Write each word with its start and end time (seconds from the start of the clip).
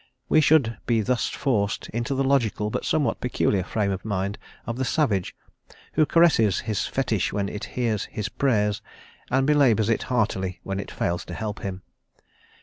We 0.29 0.41
should 0.41 0.79
be 0.87 1.01
thus 1.01 1.27
forced 1.29 1.87
into 1.89 2.15
the 2.15 2.23
logical, 2.23 2.71
but 2.71 2.85
somewhat 2.85 3.21
peculiar, 3.21 3.61
frame 3.63 3.91
of 3.91 4.03
mind 4.03 4.39
of 4.65 4.77
the 4.77 4.83
savage, 4.83 5.35
who 5.93 6.07
caresses 6.07 6.61
his 6.61 6.87
fetish 6.87 7.31
when 7.31 7.47
it 7.47 7.65
hears 7.77 8.05
his 8.05 8.27
prayers, 8.27 8.81
and 9.29 9.45
belabours 9.45 9.89
it 9.89 10.01
heartily 10.09 10.59
when 10.63 10.79
it 10.79 10.89
fails 10.89 11.23
to 11.25 11.35
help 11.35 11.59
him. 11.59 11.83